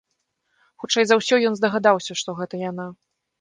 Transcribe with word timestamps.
Хутчэй 0.83 1.05
за 1.09 1.15
ўсё 1.19 1.35
ён 1.49 1.53
здагадаўся, 1.59 2.17
што 2.23 2.37
гэта 2.41 2.63
яна. 2.71 2.89